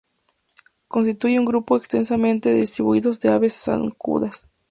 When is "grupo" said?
1.45-1.77